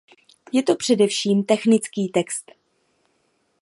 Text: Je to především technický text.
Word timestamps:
Je 0.51 0.63
to 0.63 0.75
především 0.75 1.43
technický 1.43 2.07
text. 2.09 2.51